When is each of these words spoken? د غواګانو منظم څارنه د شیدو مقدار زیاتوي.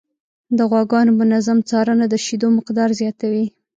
د 0.57 0.59
غواګانو 0.69 1.11
منظم 1.19 1.59
څارنه 1.69 2.05
د 2.09 2.15
شیدو 2.25 2.47
مقدار 2.57 2.89
زیاتوي. 3.01 3.45